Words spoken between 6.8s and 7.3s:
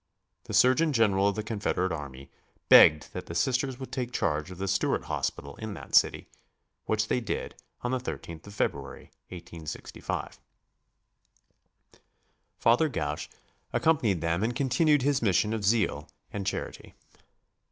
which they